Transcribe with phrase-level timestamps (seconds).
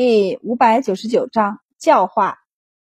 [0.00, 2.38] 第五百九十九章教化。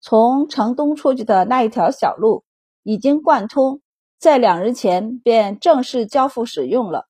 [0.02, 2.44] 从城东出去的那一条小路
[2.84, 3.80] 已经贯通，
[4.20, 7.06] 在两日前便正式交付使用了。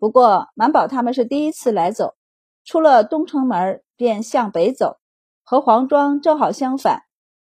[0.00, 2.16] 不过满宝他们是第一次来走，
[2.64, 4.96] 出了东城门便向北走，
[5.44, 7.02] 和黄庄正好相反。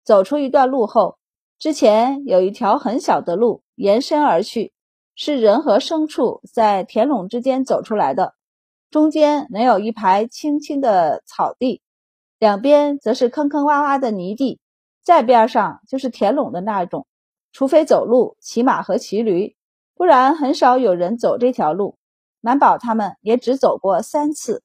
[0.05, 1.17] 走出一段路后，
[1.59, 4.75] 之前有一条很小的路延伸而去，
[5.15, 8.35] 是人和牲畜在田垄之间走出来的，
[8.91, 11.81] 中间能有一排青青的草地。
[12.39, 14.61] 两边则是坑坑洼洼的泥地，
[15.03, 17.07] 在边上就是田垄的那种。
[17.51, 19.57] 除非走路、骑马和骑驴，
[19.95, 21.97] 不然很少有人走这条路。
[22.43, 24.63] 满宝他们也只走过三次，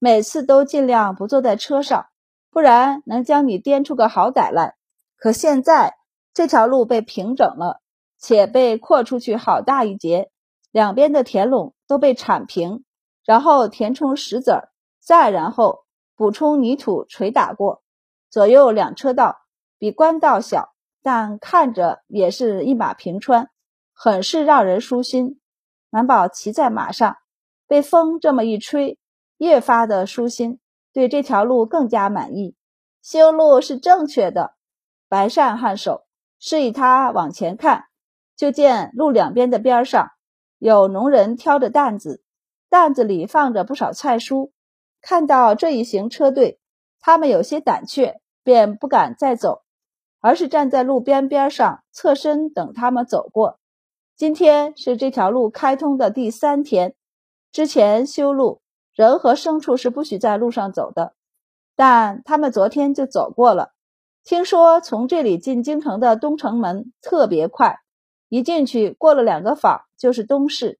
[0.00, 2.06] 每次都尽量不坐在车上，
[2.50, 4.74] 不然能将你颠出个好歹来。
[5.16, 5.94] 可现在
[6.34, 7.80] 这条路被平整了，
[8.18, 10.32] 且被扩出去好大一截，
[10.72, 12.82] 两边的田垄都被铲平，
[13.24, 15.81] 然后填充石子儿，再然后。
[16.16, 17.82] 补充泥土捶打过，
[18.30, 19.38] 左右两车道，
[19.78, 23.50] 比官道小，但看着也是一马平川，
[23.94, 25.40] 很是让人舒心。
[25.90, 27.16] 满宝骑在马上，
[27.66, 28.98] 被风这么一吹，
[29.38, 30.60] 越发的舒心，
[30.92, 32.54] 对这条路更加满意。
[33.02, 34.54] 修路是正确的。
[35.08, 36.04] 白善颔首，
[36.38, 37.84] 示意他往前看，
[38.36, 40.10] 就见路两边的边上
[40.58, 42.22] 有农人挑着担子，
[42.70, 44.52] 担子里放着不少菜蔬。
[45.02, 46.60] 看到这一行车队，
[47.00, 49.62] 他们有些胆怯，便不敢再走，
[50.20, 53.58] 而是站在路边边上侧身等他们走过。
[54.16, 56.94] 今天是这条路开通的第三天，
[57.50, 58.60] 之前修路，
[58.94, 61.14] 人和牲畜是不许在路上走的，
[61.74, 63.72] 但他们昨天就走过了。
[64.22, 67.80] 听说从这里进京城的东城门特别快，
[68.28, 70.78] 一进去过了两个坊就是东市，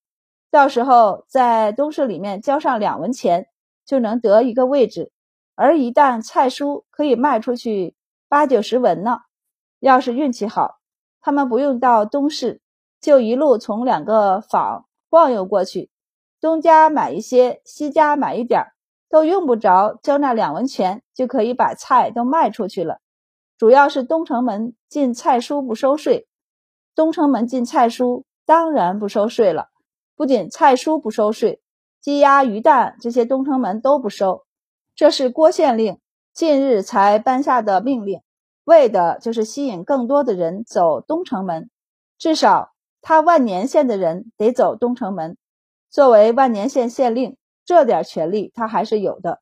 [0.53, 3.48] 到时候在东市里面交上两文钱。
[3.84, 5.11] 就能得一个位置，
[5.55, 7.94] 而一旦菜蔬可以卖出去
[8.28, 9.19] 八九十文呢。
[9.80, 10.78] 要是运气好，
[11.20, 12.61] 他们不用到东市，
[13.00, 15.90] 就一路从两个坊晃悠过去，
[16.40, 18.67] 东家买一些，西家买一点
[19.08, 23.01] 都用不着交那两文钱，就可以把菜都卖出去了。
[23.58, 26.27] 主要是东城门进菜蔬不收税，
[26.95, 29.68] 东城门进菜蔬当然不收税了，
[30.17, 31.61] 不仅菜蔬不收税。
[32.02, 34.45] 鸡鸭鱼蛋这些东城门都不收，
[34.96, 36.01] 这是郭县令
[36.35, 38.23] 近日才颁下的命令，
[38.64, 41.70] 为的就是吸引更多的人走东城门。
[42.18, 45.36] 至少他万年县的人得走东城门。
[45.90, 49.40] 作为万年县县令，这点权利他还是有的。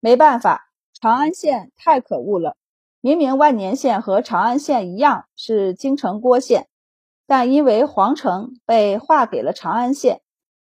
[0.00, 2.56] 没办法，长安县太可恶了。
[3.00, 6.66] 明明万年县和长安县一样是京城郭县，
[7.28, 10.20] 但因为皇城被划给了长安县。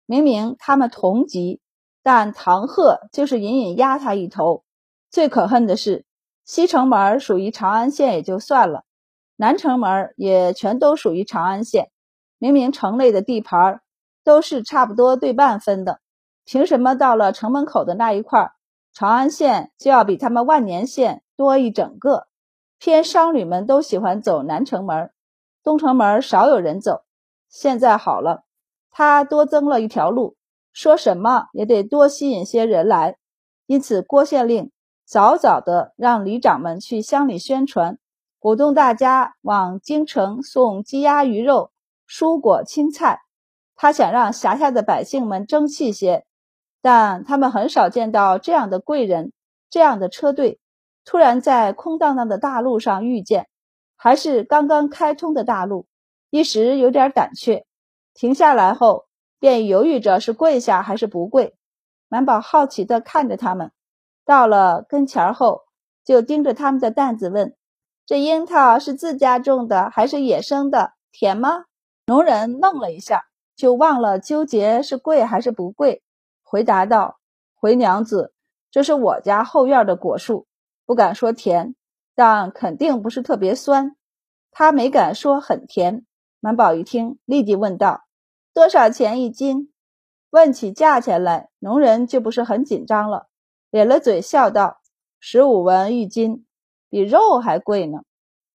[0.07, 1.59] 明明他们同级，
[2.01, 4.63] 但唐鹤就是隐隐压他一头。
[5.12, 6.06] 最可恨的是，
[6.45, 8.85] 西城门属于长安县也就算了，
[9.35, 11.91] 南城门也全都属于长安县。
[12.38, 13.81] 明明城内的地盘
[14.23, 16.00] 都是差不多对半分的，
[16.45, 18.51] 凭什么到了城门口的那一块，
[18.94, 22.28] 长安县就要比他们万年县多一整个？
[22.79, 25.12] 偏商旅们都喜欢走南城门，
[25.63, 27.03] 东城门少有人走。
[27.50, 28.47] 现在好了。
[28.97, 30.35] 他多增了一条路，
[30.74, 33.16] 说什么也得多吸引些人来，
[33.68, 34.72] 因此郭县令
[35.06, 38.00] 早早的让里长们去乡里宣传，
[38.40, 41.69] 鼓动大家往京城送鸡鸭鱼肉、
[42.09, 43.22] 蔬果青菜。
[43.75, 46.25] 他想让辖下的百姓们争气些，
[46.81, 49.31] 但他们很少见到这样的贵人、
[49.69, 50.59] 这样的车队，
[51.06, 53.47] 突然在空荡荡的大路上遇见，
[53.96, 55.86] 还是刚刚开通的大路，
[56.31, 57.67] 一时有点胆怯。
[58.18, 59.06] 停下来后，
[59.38, 61.56] 便犹豫着是跪下还是不跪。
[62.08, 63.72] 满宝好奇地看着他们，
[64.26, 65.66] 到了跟前后，
[66.04, 67.56] 就盯着他们的担子问
[68.08, 70.94] ：“这樱桃是自家种的还是野生的？
[71.12, 71.66] 甜吗？”
[72.08, 76.02] 农人愣了一下，就忘了纠结是跪还是不跪，
[76.42, 77.20] 回答道
[77.54, 78.34] ：“回娘子，
[78.72, 80.48] 这是我家后院的果树，
[80.88, 81.75] 不敢说甜，
[82.16, 83.96] 但肯定不是特别酸。”
[84.50, 86.04] 他没敢说很甜。
[86.40, 88.06] 满宝一听，立即问道。
[88.57, 89.71] 多少钱一斤？
[90.31, 93.27] 问起价钱来，农人就不是很紧张了，
[93.69, 94.81] 咧了嘴笑道
[95.21, 96.48] ：“十五文一斤，
[96.89, 98.00] 比肉还贵呢。”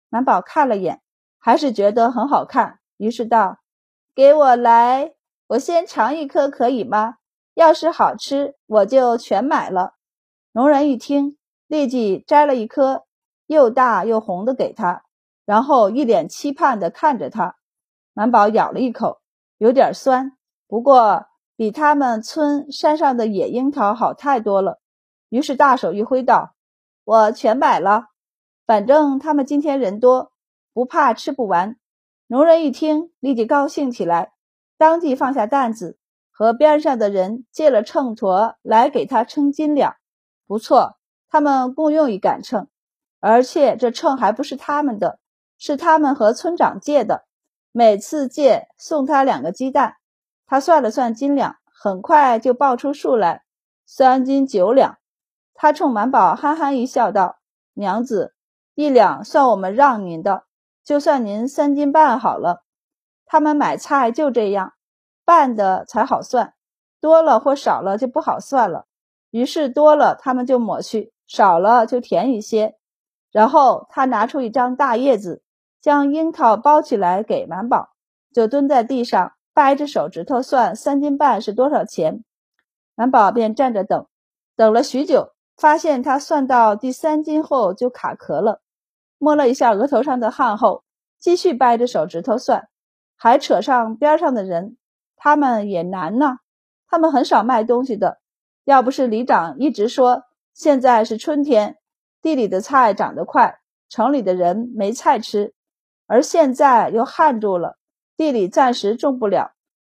[0.09, 1.03] 满宝看了眼，
[1.39, 3.59] 还是觉得很好看，于是道
[4.17, 5.13] ：“给我来，
[5.49, 7.17] 我先尝一颗可以吗？
[7.53, 9.93] 要是好吃，我就全买了。”
[10.53, 11.37] 农人一听，
[11.67, 13.05] 立即摘了一颗
[13.47, 15.05] 又大又红的给他，
[15.45, 17.57] 然后一脸期盼地看着他。
[18.15, 19.20] 满宝咬了一口。
[19.61, 24.81] 有点酸，不过比他们村山上的野樱桃好太多了。
[25.29, 26.55] 于是大手一挥道
[27.05, 28.07] ：“我全买了，
[28.65, 30.33] 反正他们今天人多，
[30.73, 31.77] 不怕吃不完。
[32.27, 34.33] 农人一听，立即高兴起来，
[34.79, 35.99] 当即放下担子，
[36.31, 39.97] 和边上的人借了秤砣来给他称斤两。
[40.47, 40.97] 不错，
[41.29, 42.69] 他们共用一杆秤，
[43.21, 45.19] 而且这秤还不是他们的，
[45.59, 47.27] 是他们和村长借的。
[47.73, 49.97] 每次借送他两个鸡蛋。
[50.47, 53.45] 他算了算斤两，很快就报出数来，
[53.87, 54.99] 三斤九两。
[55.55, 57.37] 他冲满宝憨憨一笑，道
[57.75, 58.35] ：“娘子，
[58.75, 60.45] 一两算我们让您的。”
[60.83, 62.65] 就算您三斤半好了，
[63.27, 64.73] 他们买菜就这样，
[65.25, 66.55] 半的才好算，
[67.01, 68.87] 多了或少了就不好算了。
[69.31, 72.77] 于是多了他们就抹去，少了就填一些。
[73.31, 75.45] 然后他拿出一张大叶子，
[75.81, 77.91] 将樱桃包起来给满宝，
[78.33, 82.23] 就蹲在地上掰着手指头算三斤半是多少钱。
[82.95, 84.07] 满宝便站着等，
[84.57, 88.61] 等了许久，发现他算到第三斤后就卡壳了。
[89.17, 90.85] 摸了一下额头上的汗后，
[91.19, 92.69] 继续掰着手指头算，
[93.17, 94.77] 还扯上边上的人，
[95.17, 96.39] 他们也难呢。
[96.89, 98.19] 他们很少卖东西的，
[98.65, 101.79] 要不是里长一直说现在是春天，
[102.21, 105.55] 地里的菜长得快，城里的人没菜吃，
[106.11, 107.79] 而现在又旱住了，
[108.17, 109.53] 地里暂时种不了。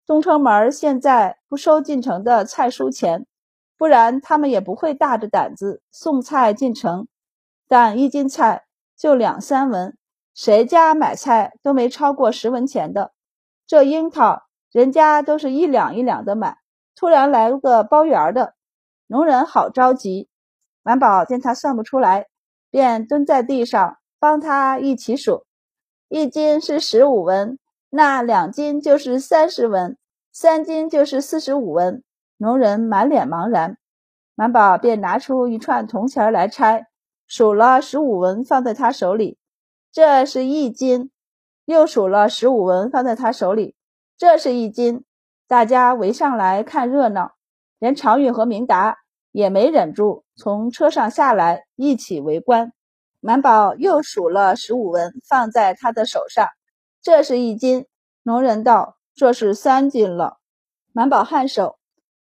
[0.05, 3.25] 东城门现在不收进城的菜蔬钱，
[3.77, 7.07] 不然他们也不会大着胆子送菜进城。
[7.69, 8.65] 但一斤菜。
[8.97, 9.97] 就两三文，
[10.35, 13.13] 谁家买菜都没超过十文钱的。
[13.65, 16.59] 这樱桃，人家都是一两一两的买。
[16.95, 18.53] 突然来了个包圆的，
[19.07, 20.29] 农人好着急。
[20.83, 22.27] 满宝见他算不出来，
[22.69, 25.47] 便蹲在地上帮他一起数。
[26.13, 27.57] 一斤是十五文，
[27.89, 29.97] 那两斤就是三十文，
[30.29, 32.03] 三斤就是四十五文。
[32.35, 33.77] 农人满脸茫然，
[34.35, 36.87] 满宝便拿出一串铜钱来拆。
[37.27, 39.37] 数了十五文，放在他手里，
[39.89, 41.11] 这是一斤。
[41.63, 43.77] 又数了十五文，放在他手里，
[44.17, 45.05] 这是一斤。
[45.47, 47.35] 大家围上来看热闹，
[47.79, 48.97] 连常玉和明达
[49.31, 52.73] 也没忍住，从车上下来，一起围观。
[53.23, 56.47] 满宝又数了十五文，放在他的手上，
[57.03, 57.85] 这是一斤。
[58.23, 60.39] 农人道：“这是三斤了。”
[60.91, 61.77] 满宝颔首，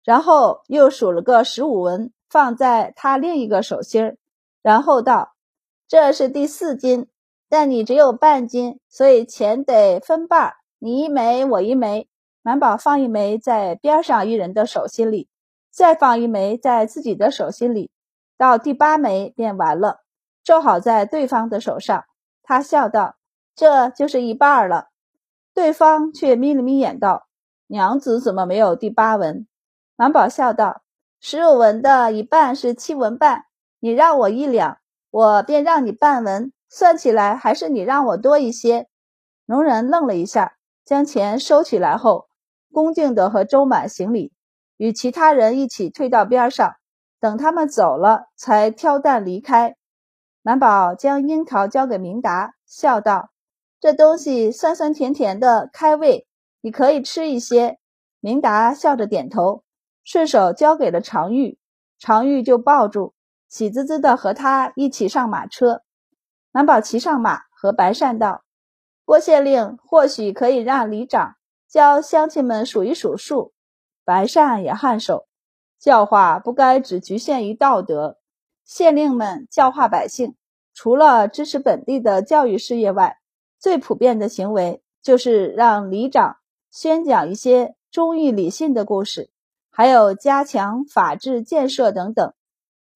[0.05, 4.17] 然后又数了个十五文，放在他另一个手心儿。
[4.61, 5.35] 然后道
[5.87, 7.07] ：“这是第四斤，
[7.49, 12.09] 但你只有半斤，所以钱得分半，你一枚，我一枚。
[12.43, 15.29] 满宝放一枚在边上一人的手心里，
[15.71, 17.91] 再放一枚在自己的手心里，
[18.37, 20.01] 到第八枚便完了，
[20.49, 22.07] 正好在对方的手上。
[22.43, 23.17] 他笑道
[23.55, 24.89] ：‘这就是一半了。’
[25.53, 27.27] 对方却眯了眯眼道
[27.69, 29.47] ：‘娘子怎么没有第八文？’
[29.95, 30.81] 满宝笑道
[31.21, 33.45] ：‘十五文的一半是七文半。’
[33.79, 34.79] 你让我一两，
[35.11, 38.89] 我便让你半文，算起来还是你让我多一些。
[39.45, 42.29] 农人愣了一下，将钱收起来后，
[42.73, 44.33] 恭敬地和周满行礼，
[44.79, 46.77] 与其他人一起退到边上，
[47.21, 49.77] 等他们走了，才挑担离开。
[50.49, 53.29] 满宝将樱桃交给明达，笑道
[53.79, 56.27] ：“这东西酸酸甜甜的，开胃，
[56.63, 57.79] 你可以吃一些。”
[58.21, 59.63] 明达笑着点头，
[60.05, 61.59] 顺手交给了常玉，
[61.99, 63.13] 常玉就抱住。
[63.51, 65.83] 喜滋滋的和他一起上马车，
[66.51, 68.43] 满宝骑上马，和白善道
[69.05, 71.35] ：“郭县令或许可以让里长
[71.69, 73.53] 教乡亲们数一数数。”
[74.03, 75.27] 白善也颔首
[75.79, 78.17] ：“教化不该只局限于道德，
[78.69, 80.37] 县令们教化百姓，
[80.75, 83.17] 除了支持本地的教育事业外，
[83.59, 86.37] 最普遍的行为就是让里长
[86.71, 89.31] 宣讲一些忠义礼信的故事，
[89.71, 92.35] 还有加强法治建设等等。”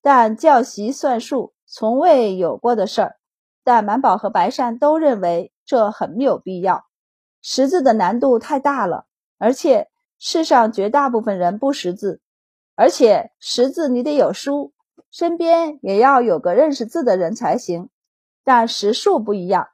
[0.02, 3.16] 但教习算术从未有过的事儿，
[3.64, 6.84] 但满宝和白善都认为这很有必要。
[7.40, 9.06] 识字的难度太大了，
[9.38, 9.88] 而且
[10.18, 12.20] 世上绝大部分人不识字，
[12.74, 14.74] 而且识字你得有书，
[15.12, 17.88] 身边也要有个认识字的人才行。
[18.42, 19.68] 但识数不一样，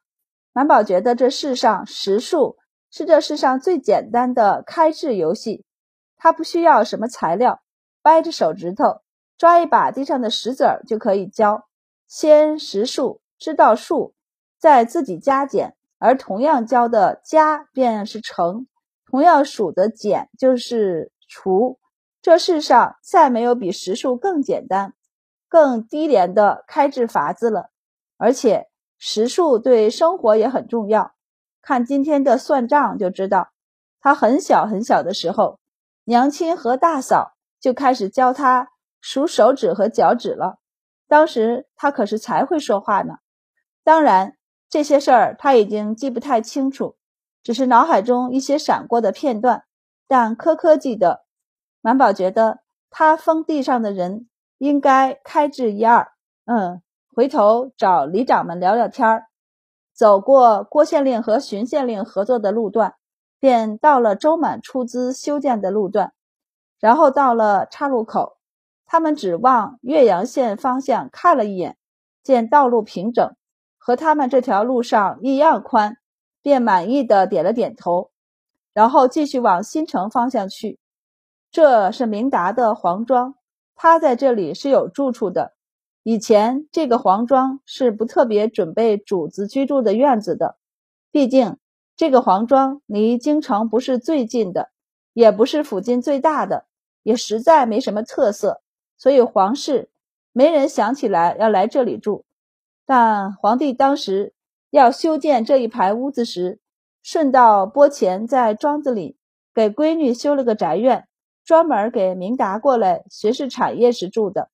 [0.52, 2.58] 满宝觉得这世上识数
[2.90, 5.64] 是这世上最简单的开智游戏，
[6.18, 7.62] 他不需要什么材料，
[8.02, 9.00] 掰着手指头。
[9.38, 11.68] 抓一把地上的石子儿就可以教，
[12.08, 14.14] 先识数，知道数，
[14.58, 15.76] 再自己加减。
[16.00, 18.66] 而同样教的加便是乘，
[19.08, 21.78] 同样数的减就是除。
[22.20, 24.94] 这世上再没有比识数更简单、
[25.48, 27.70] 更低廉的开智法子了。
[28.16, 31.12] 而且识数对生活也很重要。
[31.62, 33.50] 看今天的算账就知道，
[34.00, 35.58] 他很小很小的时候，
[36.04, 38.68] 娘亲和大嫂就开始教他。
[39.00, 40.58] 数手指和脚趾了，
[41.06, 43.18] 当时他可是才会说话呢。
[43.84, 44.36] 当然，
[44.68, 46.96] 这些事儿他已经记不太清楚，
[47.44, 49.62] 只是脑海中一些闪过的片段，
[50.08, 51.24] 但颗颗记得。
[51.80, 52.58] 满宝觉得
[52.90, 54.28] 他封地上的人
[54.58, 56.12] 应该开至一二。
[56.44, 56.82] 嗯，
[57.14, 59.24] 回头找里长们聊聊天儿。
[59.92, 62.94] 走过郭县令和荀县令合作的路段，
[63.40, 66.12] 便到了周满出资修建的路段，
[66.78, 68.36] 然后到了岔路口。
[68.86, 71.76] 他们只往岳阳县方向看了一眼，
[72.22, 73.34] 见道路平整，
[73.76, 75.98] 和他们这条路上一样宽，
[76.40, 78.10] 便满意的点了点头，
[78.72, 80.78] 然后继续往新城方向去。
[81.50, 83.34] 这是明达的黄庄，
[83.80, 85.54] 他在这里是有住处的。
[86.02, 90.56] 以前这个黄庄是不特别准备主子居住的院子的，
[91.12, 91.58] 毕竟
[91.96, 94.70] 这个黄庄离京城不是最近的，
[95.12, 96.66] 也不是附近最大的，
[97.04, 98.60] 也实在没什么特色，
[98.96, 99.90] 所以皇室
[100.32, 102.24] 没人想起来要来这里住。
[102.84, 104.32] 但皇帝当时
[104.70, 106.58] 要修建这一排屋子时，
[107.00, 109.16] 顺道拨钱在庄子里
[109.54, 111.06] 给闺女修了个宅院，
[111.48, 114.50] 专门给明达过来巡视产业时住的。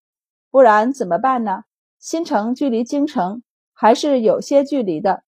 [0.48, 1.64] 不然怎么办呢？
[1.98, 5.24] 新城距离京城还是有些距离的。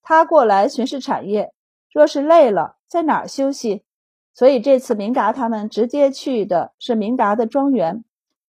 [0.00, 1.52] 他过来巡视产业，
[1.92, 3.84] 若是累了，在哪儿休息？
[4.32, 8.02] 所以这次明达他们直接去的是明达的庄园。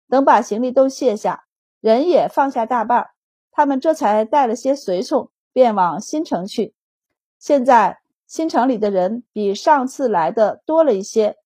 [0.08, 1.46] 等把行李都卸下，
[1.80, 3.08] 人也放下大半，
[3.52, 6.76] 他们这才带了些随从，便往新城去。
[7.40, 11.38] 现在新城里的人比上次来的多了一些，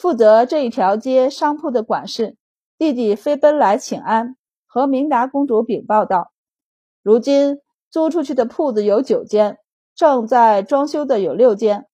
[0.00, 2.38] 负责这一条街商铺的管事。
[2.78, 4.34] 弟弟飞奔来请安，
[4.66, 6.32] 和明达公主禀报道
[7.04, 7.58] ：“如今
[7.90, 9.58] 租出去的铺子有九间，
[9.94, 11.86] 正在装修的有六间。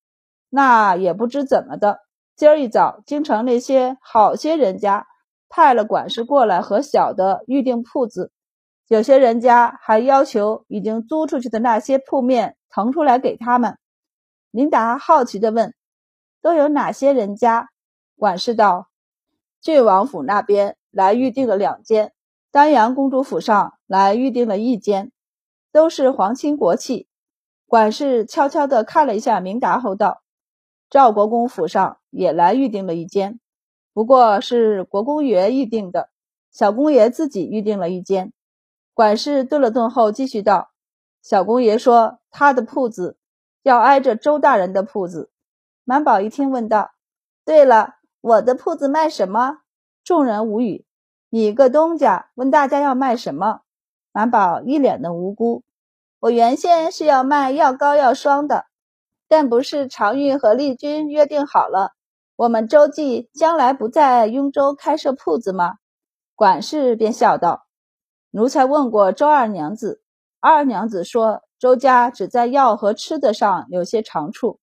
[0.48, 1.98] 那也不知怎么的，
[2.36, 5.08] 今儿一早，京城那些好些人家
[5.48, 8.30] 派了管事过来和小的预定铺子，
[8.86, 13.76] 有些人家还要求已经租出去的那些铺面腾出来给他们。”
[14.52, 15.74] 明达好奇地问
[16.40, 17.68] ：“都有哪些人家？”
[18.16, 18.88] 管事道。
[19.60, 22.12] 郡王府那边来预定了两间，
[22.52, 25.10] 丹阳公主府上来预定了一间，
[25.72, 27.08] 都是皇亲国戚。
[27.66, 30.22] 管事悄悄地看了一下明达后道
[30.88, 33.40] ：“赵国公府上也来预定了一间，
[33.92, 36.10] 不过是国公爷预定的，
[36.52, 38.32] 小公爷自己预定了一间。”
[38.94, 40.70] 管事顿了顿后继续道
[41.20, 43.18] ：“小公爷说他的铺子
[43.64, 45.32] 要挨着周大人的铺子。”
[45.82, 46.92] 满宝一听问道
[47.44, 47.94] ：“对了。”
[48.26, 49.58] 我的铺子卖什么？
[50.02, 50.84] 众人无语。
[51.28, 53.60] 你个东家，问大家要卖什么？
[54.10, 55.62] 满宝一脸的无辜。
[56.18, 58.64] 我原先是要卖药膏药霜的，
[59.28, 61.92] 但不是常玉和丽君约定好了，
[62.34, 65.74] 我们周记将来不在雍州开设铺子吗？
[66.34, 67.68] 管事便笑道
[68.32, 70.02] ：“奴才问过周二娘子，
[70.40, 74.58] 二娘子说周家只在药和吃的上有些长处，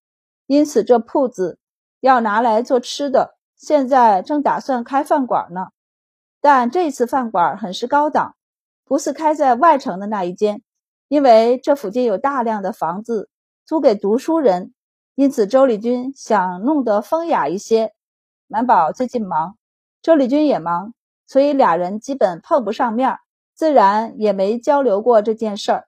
[0.47, 1.59] 因此这铺子
[2.01, 3.32] 要拿来做吃的。”
[3.63, 5.67] 现在正打算开饭馆呢，
[6.41, 8.35] 但这次饭馆很是高档，
[8.83, 10.61] 不是开在外城的那一间，
[11.07, 13.29] 因为这附近有大量的房子
[13.65, 14.73] 租给读书人，
[15.15, 17.93] 因此周丽君想弄得风雅一些。
[18.47, 19.55] 满宝最近忙，
[20.01, 20.93] 周丽君也忙，
[21.25, 23.17] 所以俩人基本碰不上面，
[23.55, 25.87] 自然也没交流过这件事儿。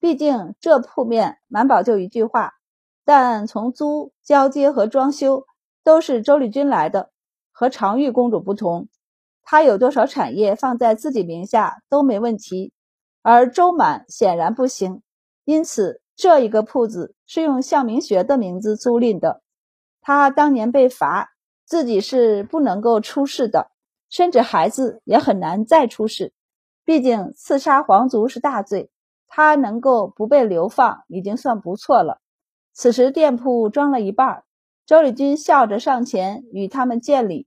[0.00, 2.54] 毕竟这铺面，满宝就一句话，
[3.04, 5.46] 但从租、交接和装修
[5.84, 7.11] 都是周丽君来的。
[7.62, 8.88] 和常玉公主不同，
[9.44, 12.72] 她有多少产业放在自己名下都没问题，
[13.22, 15.00] 而周满显然不行。
[15.44, 19.42] 因此，这一个铺子是用向明学的名字租赁的。
[20.00, 21.28] 他当年被罚，
[21.64, 23.70] 自己是不能够出事的，
[24.10, 26.32] 甚至孩子也很难再出事。
[26.84, 28.90] 毕竟刺杀皇族是大罪，
[29.28, 32.18] 他能够不被流放已经算不错了。
[32.72, 34.42] 此时店铺装了一半。
[34.84, 37.46] 周礼君笑着上前与他们见礼，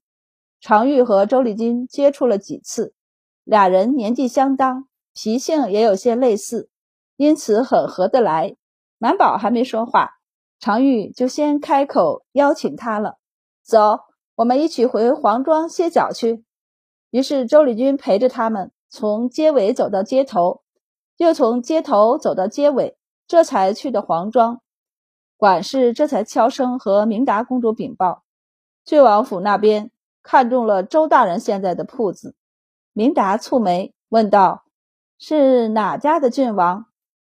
[0.67, 2.95] 常玉和周丽君接触了几次，
[3.43, 6.72] 俩人年纪相当，脾性也有些类似，
[7.17, 8.55] 因此很合得来。
[8.98, 10.13] 满宝还没说话，
[10.60, 13.19] 常玉就先开口邀请他了
[13.62, 14.00] ：“走，
[14.34, 16.43] 我们一起回黄庄歇脚去。”
[17.12, 20.63] 于是周丽君陪着他们从街尾走到街头，
[21.17, 24.62] 又从街头走到街尾，这才去的黄庄。
[25.38, 28.24] 管事这才悄声和明达公主禀报，
[28.84, 29.91] 郡王府那边
[30.25, 32.36] 看中了周大人现在的铺子。
[32.94, 34.63] 明达蹙眉问道
[35.20, 36.88] ：“是哪家的郡王？”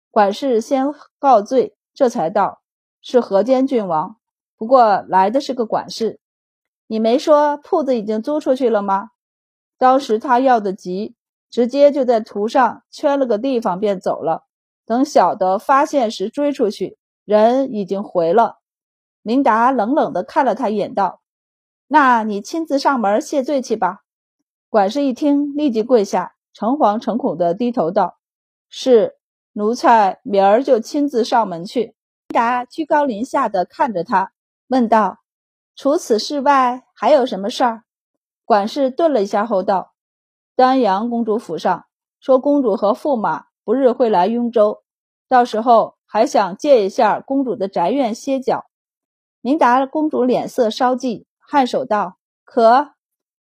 [0.10, 0.86] 管事先
[1.20, 2.62] 告罪，这才道
[3.02, 4.16] ：“是河间郡王。
[4.56, 6.22] 不过来的是个管事，
[6.88, 9.10] 你没说铺子已经租出去了吗？
[9.78, 11.16] 当时他要的急，
[11.50, 14.46] 直接就在图上圈了个地方便走了。
[14.86, 18.60] 等小的发现时追出去，人已经回了。
[19.22, 21.20] 明达冷冷地看了他一眼，道
[21.88, 24.01] ：“那你亲自上门谢罪去吧。”
[24.70, 28.18] 管事一听，立即跪下，诚惶诚恐地低头道
[28.70, 29.15] ：“是，
[29.54, 31.96] 奴才明儿就亲自上门去。”
[32.27, 34.34] 明达居高临下的看着他，
[34.68, 35.20] 问道
[35.75, 37.84] ：“除此事外，还有什么事儿？”
[38.44, 39.94] 管事顿了一下后道。
[40.56, 41.86] 丹阳公主府上
[42.20, 44.84] 说，公主和驸马不日会来雍州，
[45.30, 48.65] 到时候还想借一下公主的宅院歇脚。
[49.42, 52.94] 明达公主脸色稍霁，颔首道：“可。”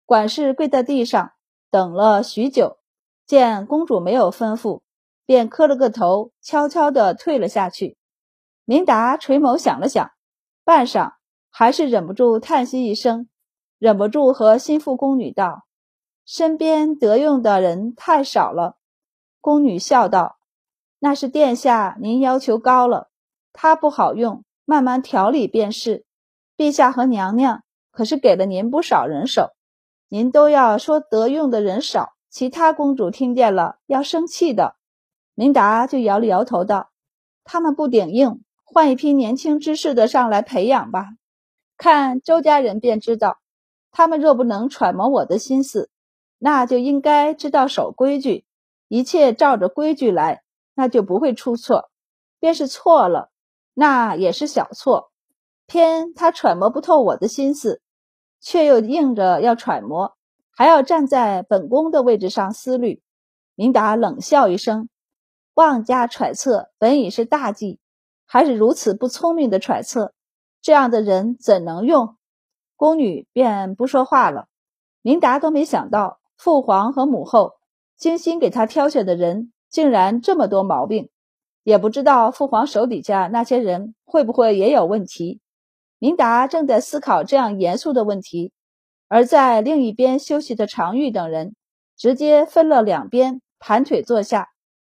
[0.06, 1.32] 管事跪在地上
[1.70, 2.80] 等了许久，
[3.26, 4.82] 见公主没有吩咐，
[5.26, 7.98] 便磕了个头，悄悄地退了下去。
[8.66, 10.12] 明达垂眸想了想，
[10.66, 11.14] 半晌，
[11.50, 13.30] 还是忍不住叹息一声，
[13.78, 15.66] 忍不住和心腹宫女道。
[16.26, 18.78] 身边得用的人太少了，
[19.40, 20.38] 宫女笑道
[21.00, 23.10] ：“那是殿下您要求高了，
[23.54, 26.06] 他不好用，慢慢调理便是。
[26.58, 29.52] 陛下和娘娘可是给了您不少人手，
[30.10, 34.76] 您都要说得用的人少，其他公主听见了要生气的。”
[35.36, 36.90] 明达就摇了摇头道
[37.44, 41.08] ：“他们不顶硬，换一批年轻知识的上来培养吧。
[41.78, 43.40] 看周家人便知道，
[43.92, 45.90] 他们若不能揣摩我的心思。”
[46.44, 48.46] 那就应该知道守规矩，
[48.88, 50.42] 一切照着规矩来，
[50.74, 51.92] 那就不会出错。
[52.40, 53.30] 便是错了，
[53.76, 55.11] 那也是小错。
[55.72, 57.80] 偏他揣摩不透我的心思，
[58.42, 60.18] 却又硬着要揣摩，
[60.54, 63.02] 还要站在本宫的位置上思虑。
[63.56, 64.90] 明达冷笑一声
[65.56, 67.80] ：“妄加揣测，本已是大忌，
[68.26, 70.12] 还是如此不聪明的揣测，
[70.62, 72.18] 这样的人怎能用？”
[72.76, 74.48] 宫女便不说话了。
[75.02, 76.20] 明达都没想到。
[76.36, 77.54] 父皇和母后
[77.96, 81.10] 精心给他挑选的人，竟然这么多毛病，
[81.64, 85.40] 也不知道父皇手底下那些人会不会也有问题。
[86.02, 88.52] 明达正在思考这样严肃的问题，
[89.08, 91.56] 而在另一边休息的常玉等人，
[91.96, 94.48] 直接分了两边盘腿坐下。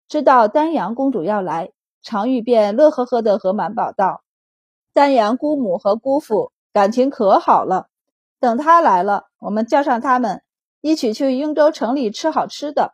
[0.08, 1.71] 知道丹阳公主要来，
[2.02, 4.24] 常玉便乐呵呵的和满宝道
[4.95, 7.88] ：“丹阳姑母和姑父感情可好了，
[8.39, 10.41] 等他来了，我们叫上他们。”
[10.80, 12.93] 一起去雍州城里吃好吃的。